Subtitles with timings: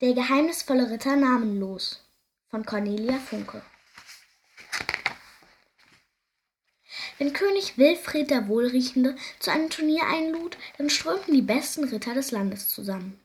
[0.00, 2.04] Der geheimnisvolle Ritter namenlos
[2.50, 3.62] von Cornelia Funke
[7.18, 12.30] Wenn König Wilfried der Wohlriechende zu einem Turnier einlud, dann strömten die besten Ritter des
[12.30, 13.18] Landes zusammen.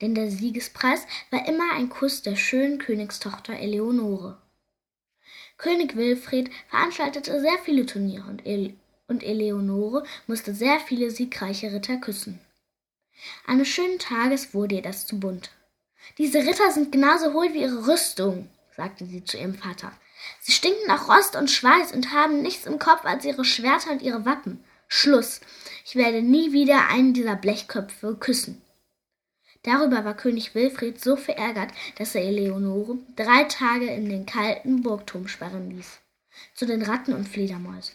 [0.00, 4.40] Denn der Siegespreis war immer ein Kuss der schönen Königstochter Eleonore.
[5.58, 8.74] König Wilfried veranstaltete sehr viele Turniere und, Ele
[9.08, 12.38] und Eleonore musste sehr viele siegreiche Ritter küssen.
[13.44, 15.50] Eines schönen Tages wurde ihr das zu bunt.
[16.18, 19.92] Diese Ritter sind genauso hohl wie ihre Rüstung, sagte sie zu ihrem Vater.
[20.40, 24.02] Sie stinken nach Rost und Schweiß und haben nichts im Kopf als ihre Schwerter und
[24.02, 24.64] ihre Wappen.
[24.88, 25.40] Schluss.
[25.84, 28.62] Ich werde nie wieder einen dieser Blechköpfe küssen.
[29.62, 35.26] Darüber war König Wilfried so verärgert, dass er Eleonore drei Tage in den kalten Burgturm
[35.26, 35.98] sperren ließ,
[36.54, 37.94] zu den Ratten und Fledermäusen.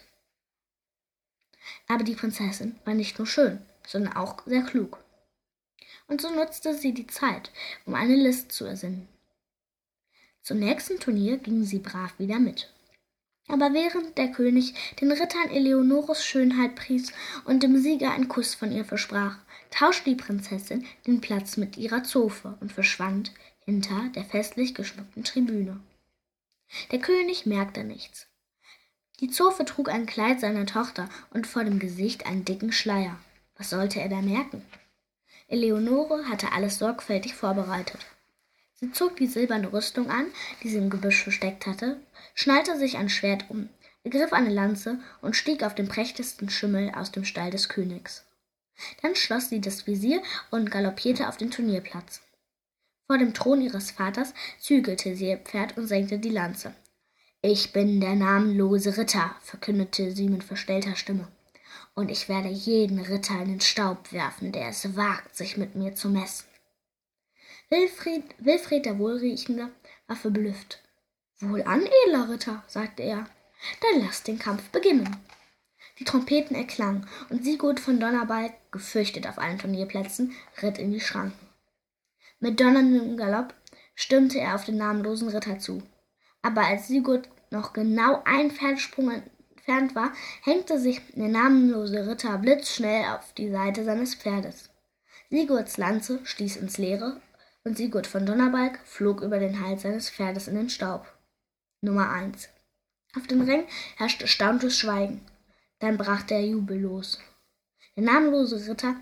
[1.88, 5.00] Aber die Prinzessin war nicht nur schön, sondern auch sehr klug.
[6.12, 7.52] Und so nutzte sie die Zeit,
[7.86, 9.08] um eine List zu ersinnen.
[10.42, 12.70] Zum nächsten Turnier ging sie brav wieder mit.
[13.48, 17.14] Aber während der König den Rittern Eleonores Schönheit pries
[17.46, 19.38] und dem Sieger einen Kuss von ihr versprach,
[19.70, 23.32] tauschte die Prinzessin den Platz mit ihrer Zofe und verschwand
[23.64, 25.80] hinter der festlich geschmückten Tribüne.
[26.92, 28.28] Der König merkte nichts.
[29.22, 33.18] Die Zofe trug ein Kleid seiner Tochter und vor dem Gesicht einen dicken Schleier.
[33.56, 34.62] Was sollte er da merken?
[35.52, 38.00] Eleonore hatte alles sorgfältig vorbereitet.
[38.76, 40.28] Sie zog die silberne Rüstung an,
[40.64, 42.00] die sie im Gebüsch versteckt hatte,
[42.34, 43.68] schnallte sich ein Schwert um,
[44.06, 48.26] ergriff eine Lanze und stieg auf den prächtigsten Schimmel aus dem Stall des Königs.
[49.02, 52.22] Dann schloss sie das Visier und galoppierte auf den Turnierplatz.
[53.08, 56.74] Vor dem Thron ihres Vaters zügelte sie ihr Pferd und senkte die Lanze.
[57.42, 61.28] Ich bin der namenlose Ritter, verkündete sie mit verstellter Stimme,
[61.94, 65.96] und ich werde jeden Ritter in den Staub werfen, der es wagt, sich mit mir
[65.96, 66.48] zu messen.
[67.70, 69.70] Wilfried, Wilfried der Wohlriechende
[70.08, 70.82] war verblüfft.
[71.40, 73.28] Wohlan, edler Ritter, sagte er,
[73.82, 75.18] dann lasst den Kampf beginnen.
[76.00, 81.48] Die Trompeten erklangen, und Sigurd von Donnerbalg, gefürchtet auf allen Turnierplätzen, ritt in die Schranken.
[82.40, 83.54] Mit donnerndem Galopp
[83.94, 85.84] stürmte er auf den namenlosen Ritter zu.
[86.42, 89.22] Aber als Sigurd noch genau ein Pferdesprung
[89.62, 90.12] entfernt war,
[90.44, 94.70] hängte sich der namenlose Ritter blitzschnell auf die Seite seines Pferdes.
[95.30, 97.22] Sigurds Lanze stieß ins Leere
[97.64, 101.06] und Sigurd von Donnerbalg flog über den Hals seines Pferdes in den Staub.
[101.82, 102.50] Nummer 1.
[103.16, 103.66] Auf dem Ring
[103.98, 105.22] herrschte stauntes Schweigen.
[105.80, 107.20] Dann brach der Jubel los.
[107.96, 108.96] Der namenlose Ritter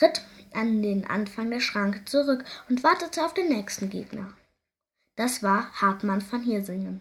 [0.00, 4.32] ritt an den Anfang der Schranke zurück und wartete auf den nächsten Gegner.
[5.16, 7.00] Das war Hartmann von Hirsingen.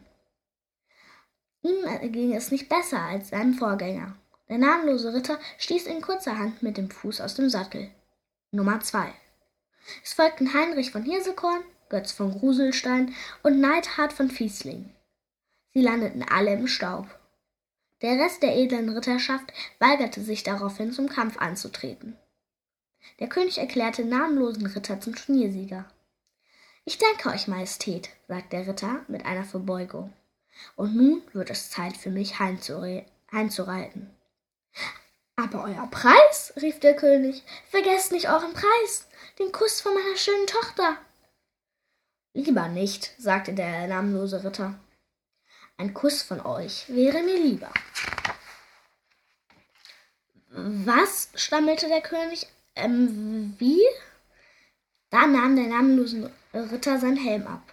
[1.63, 4.15] Ihm ging es nicht besser als seinem Vorgänger.
[4.49, 7.89] Der namenlose Ritter stieß in kurzer Hand mit dem Fuß aus dem Sattel.
[8.51, 9.13] Nummer 2.
[10.03, 14.93] Es folgten Heinrich von Hirsekorn, Götz von Gruselstein und Neidhard von Fiesling.
[15.73, 17.07] Sie landeten alle im Staub.
[18.01, 22.17] Der Rest der edlen Ritterschaft weigerte sich daraufhin zum Kampf anzutreten.
[23.19, 25.85] Der König erklärte namenlosen Ritter zum Turniersieger.
[26.83, 30.11] Ich danke euch, Majestät, sagte der Ritter mit einer Verbeugung.
[30.75, 34.09] Und nun wird es Zeit für mich heimzureiten.
[35.35, 39.07] Aber euer Preis, rief der König, vergesst nicht euren Preis
[39.39, 40.97] den Kuss von meiner schönen Tochter.
[42.33, 44.79] Lieber nicht, sagte der namenlose Ritter.
[45.77, 47.71] Ein Kuss von euch wäre mir lieber.
[50.49, 51.29] Was?
[51.35, 52.47] stammelte der König.
[52.75, 53.81] Ähm, wie?
[55.09, 57.72] Da nahm der namenlose Ritter sein Helm ab.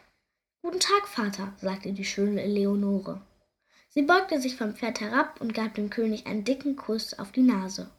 [0.63, 3.23] Guten Tag, Vater, sagte die schöne Eleonore.
[3.89, 7.41] Sie beugte sich vom Pferd herab und gab dem König einen dicken Kuss auf die
[7.41, 7.91] Nase.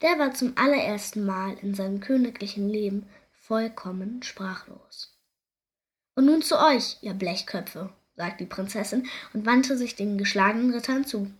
[0.00, 5.18] Der war zum allerersten Mal in seinem königlichen Leben vollkommen sprachlos.
[6.14, 11.04] Und nun zu euch, ihr Blechköpfe, sagte die Prinzessin und wandte sich den geschlagenen Rittern
[11.04, 11.32] zu.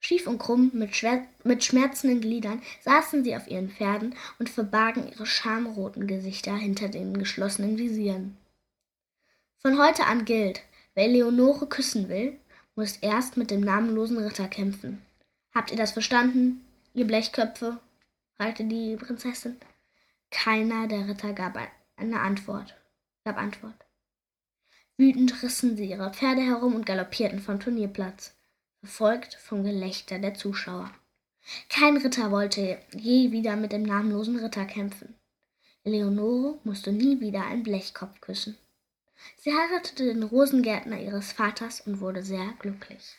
[0.00, 0.90] Schief und krumm, mit,
[1.44, 7.16] mit schmerzenden Gliedern, saßen sie auf ihren Pferden und verbargen ihre schamroten Gesichter hinter den
[7.16, 8.36] geschlossenen Visieren.
[9.60, 10.62] Von heute an gilt,
[10.94, 12.38] wer Leonore küssen will,
[12.76, 15.02] muss erst mit dem namenlosen Ritter kämpfen.
[15.52, 16.64] Habt ihr das verstanden?
[16.94, 17.80] ihr Blechköpfe?
[18.36, 19.56] fragte die Prinzessin.
[20.30, 21.58] Keiner der Ritter gab
[21.96, 22.76] eine Antwort.
[23.24, 23.74] Gab Antwort.
[24.96, 28.36] Wütend rissen sie ihre Pferde herum und galoppierten vom Turnierplatz,
[28.78, 30.92] verfolgt vom Gelächter der Zuschauer.
[31.68, 35.14] Kein Ritter wollte je wieder mit dem namenlosen Ritter kämpfen.
[35.82, 38.56] Eleonore musste nie wieder einen Blechkopf küssen.
[39.36, 43.16] Sie heiratete den Rosengärtner ihres Vaters und wurde sehr glücklich.